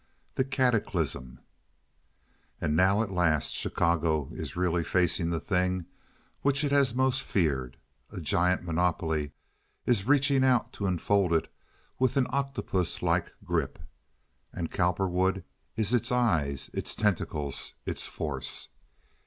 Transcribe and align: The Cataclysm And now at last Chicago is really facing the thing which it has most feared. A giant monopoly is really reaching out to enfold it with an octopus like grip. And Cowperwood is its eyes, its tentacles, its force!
The 0.33 0.43
Cataclysm 0.43 1.39
And 2.59 2.75
now 2.75 3.03
at 3.03 3.11
last 3.11 3.53
Chicago 3.53 4.31
is 4.33 4.55
really 4.55 4.83
facing 4.83 5.29
the 5.29 5.39
thing 5.39 5.85
which 6.41 6.63
it 6.63 6.71
has 6.71 6.95
most 6.95 7.21
feared. 7.21 7.77
A 8.09 8.19
giant 8.19 8.63
monopoly 8.63 9.31
is 9.85 10.05
really 10.07 10.17
reaching 10.17 10.43
out 10.43 10.73
to 10.73 10.87
enfold 10.87 11.33
it 11.33 11.53
with 11.99 12.17
an 12.17 12.25
octopus 12.31 13.03
like 13.03 13.31
grip. 13.43 13.77
And 14.51 14.71
Cowperwood 14.71 15.43
is 15.75 15.93
its 15.93 16.11
eyes, 16.11 16.71
its 16.73 16.95
tentacles, 16.95 17.75
its 17.85 18.07
force! 18.07 18.69